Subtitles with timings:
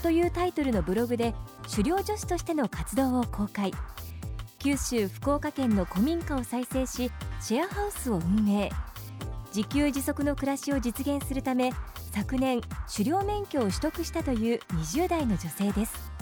[0.00, 1.34] というタイトルのブログで
[1.70, 3.72] 狩猟女子としての活動を公開。
[4.58, 8.70] 九州福岡県の古民家を再生しシェアハウスを運営。
[9.54, 11.72] 自給自足の暮らしを実現するため
[12.12, 12.60] 昨年
[12.90, 16.12] 狩猟免許を取得したという20代の女性です。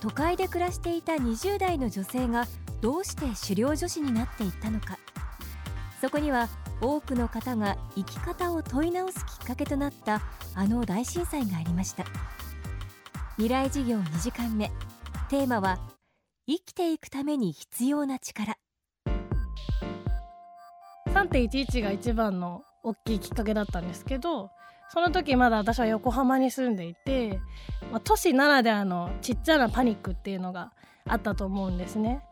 [0.00, 2.46] 都会で暮らしていた20代の女性が
[2.80, 4.98] どうして狩猟女子になっていったのか。
[6.00, 6.48] そこには
[6.80, 10.22] 多くの方が生き方を問い直すきっかけとなった
[10.54, 12.04] あの大震災がありました。
[13.36, 14.70] 未来事業2時間目。
[15.28, 15.78] テーマは
[16.46, 18.56] 生きていくために必要な力。
[21.06, 24.50] 3.11が一番の大きいきっかけだったんですけど
[24.90, 27.40] その時まだ私は横浜に住んでいて、
[27.90, 30.72] まあ、都市ならではのちっちゃなパニックっていうのが
[31.06, 32.22] あったと思うんですね。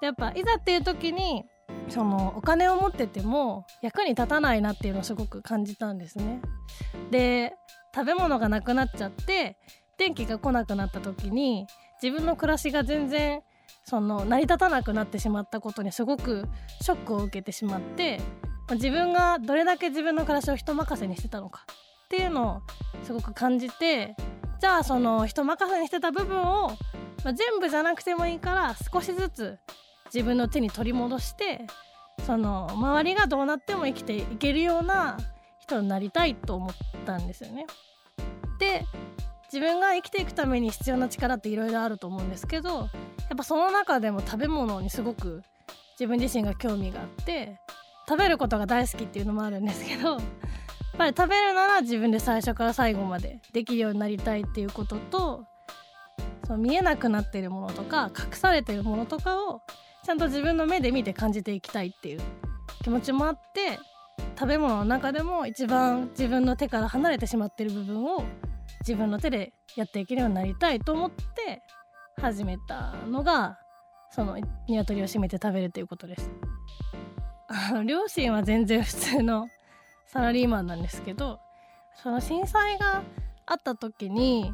[0.00, 1.44] でやっぱいざっていう時に
[1.90, 6.40] そのお金を持ってても役に立たないなっていうのをすごく感じたんですね。
[7.10, 7.54] で
[7.94, 9.58] 食べ物がなくなっちゃって
[9.98, 11.66] 電気が来なくなった時に
[12.02, 13.42] 自分の暮らしが全然
[13.84, 16.46] その成り立たなくなってしまったことにすごく
[16.80, 18.20] ショックを受けてしまって
[18.70, 21.66] 自分がどれだけ自分の暮らしを人任せにしてたのか
[22.04, 22.62] っていうのを
[23.04, 24.14] すごく感じて
[24.60, 26.68] じゃあその人任せにしてた部分を、
[27.24, 29.58] まあ、全部じゃなくてもいいから少しずつ
[30.12, 31.66] 自分の手に取り戻して
[32.26, 35.18] その周りがどうなっても生きていけるような
[35.58, 36.74] 人になりたいと思っ
[37.06, 37.66] たんですよね。
[38.58, 38.84] で
[39.52, 42.84] 自分が生きていくために必要な力っていろいろあると思うんですけどや
[43.34, 45.42] っぱその中でも食べ物にすごく
[45.98, 47.58] 自分自身が興味があって
[48.08, 50.20] 食べることが大好きっていうのもあるんですけどやっ
[50.96, 55.46] ぱり食べるなら自分で最初から最後までできるようになりたいっていうことと
[56.46, 62.20] その見えなくなってるものとか隠されてるものとかをゃんと自分の目で見て感じていきたいっていう
[62.82, 63.78] 気持ちもあって
[64.38, 68.24] 食べ物の中でも一番自分の手から離れてしまってる部分を
[68.80, 71.62] 自分の手でやっていけるようになりたいと思って
[72.20, 73.58] 始めたのが
[74.10, 74.36] その
[74.68, 76.30] 鶏を締めて食べるっていうことです。
[77.84, 79.48] 両親は全然普通の
[80.06, 81.40] サラリーマンなんですけど
[81.94, 83.02] その震災が
[83.46, 84.52] あった時に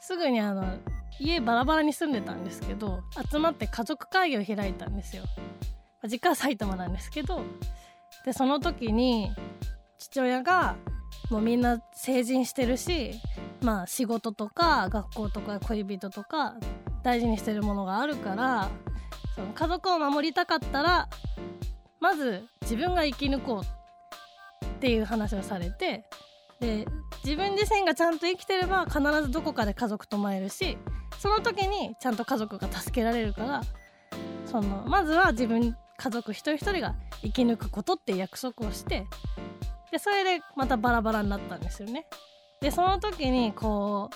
[0.00, 0.78] すぐにあの
[1.20, 5.24] 家バラバラに住んでたんですけど集まって家族会議を開いたんですよ。
[6.04, 7.42] 実家は埼玉なんですけど
[8.24, 9.32] でその時に
[9.98, 10.76] 父親が
[11.30, 13.12] もうみんな成人してるし
[13.62, 16.56] まあ仕事とか学校とか恋人とか
[17.02, 18.70] 大事にしてるものがあるから
[19.34, 21.08] その家族を守りたかったら
[22.00, 26.04] まず自分が生き抜こうっていう話をされて
[26.64, 26.86] で
[27.22, 30.78] 自分自身がちゃんと生きてれば必ずどこかで家族と会えるし
[31.18, 33.62] その時にちゃんと家族が助けられるから
[34.46, 39.06] そのまずは自分家族一人一人が生き抜くことって約束をして
[39.92, 42.06] でそれでまたバラバラになったんですよね。
[42.60, 44.10] でその時にこ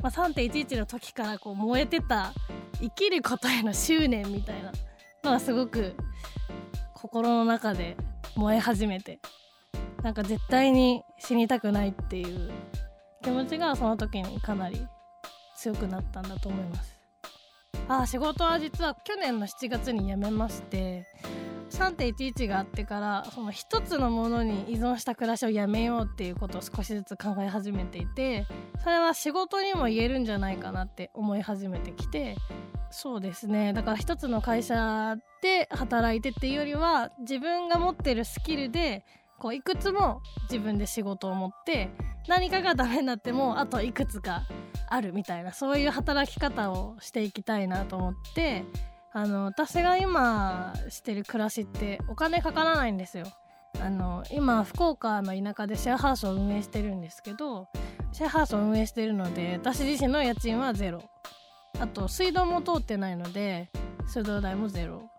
[0.00, 2.32] う、まあ、3.11の時からこう燃えてた
[2.80, 4.72] 生きることへの執念みたいな
[5.22, 5.94] のがすごく
[6.94, 7.96] 心の中で
[8.34, 9.20] 燃え始めて
[10.02, 12.50] なんか絶対に死にたくないっていう
[13.22, 14.86] 気持ちがその時にかなり
[15.56, 16.96] 強くなったんだと思います。
[17.88, 21.06] あ仕事は実は去年の7月に辞めまして
[21.70, 28.46] 3.11があってからその一つのものに依存した暮らしをやめようっていうことを少しずつ考え始めていて
[28.82, 32.36] それは仕事にも言えるんじゃないかなって思い始めてきて
[32.90, 33.72] そうですね。
[33.72, 39.04] だから一つの会社で働いてっていうよりは自分が持ってるスキルで
[39.38, 41.90] こういくつも自分で仕事を持って
[42.28, 44.42] 何かがダメになってもあといくつか
[44.88, 48.64] あるみたいなそういう働き方をしていきたいなと思って
[49.12, 53.26] あの私が今してる暮らしってお金かからないんですよ。
[53.80, 57.68] あの今福岡の田舎でシェアハウスを運営してるんですけど
[58.12, 61.02] シェアハウスを運営してるので私自身の家賃はゼロ
[61.78, 63.70] あと水道も通ってないので
[64.06, 65.10] 水道代もゼロ、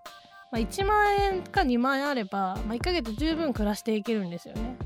[0.52, 4.78] まあ、1万円か2万円あれば、まあ、1ヶ月十分暮らしていけるんですよね。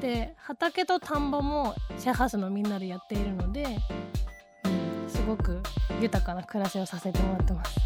[0.00, 3.64] で畑と田んぼもシェアハウスのみんなでやっているので、
[4.64, 5.62] うん、すごく
[6.00, 7.76] 豊かな暮らしをさせてもらってます。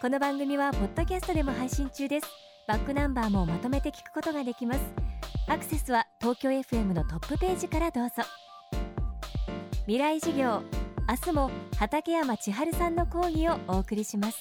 [0.00, 2.26] この番組はポッドキャストでも配信中です。
[2.66, 4.80] バックナンバーもまとめて聞くことができます。
[5.46, 8.22] アクセスは東京 FM のトップページからどうぞ。
[9.86, 10.62] 未来事業
[11.06, 14.38] 明日も畠山千春さんの講義をお送りします。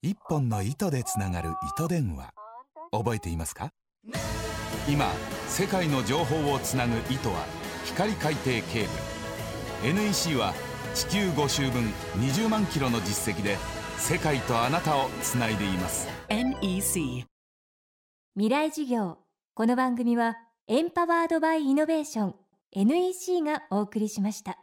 [0.00, 2.32] 一本の糸でつながる糸電話。
[2.90, 3.72] 覚えていますか？
[4.88, 5.06] 今
[5.48, 7.44] 世界の情報をつなぐ糸は
[7.84, 8.88] 光海底ケー
[9.82, 9.94] ブル。
[9.94, 10.54] NEC は
[10.94, 13.58] 地球5周分20万キロの実績で
[14.06, 16.06] 世界とあなたをつないでいます。
[16.28, 17.24] NEC
[18.34, 19.16] 未来事業。
[19.54, 20.36] この番組は
[20.68, 22.34] エンパワードバイイノベーション
[22.72, 24.58] NEC がお送りしました。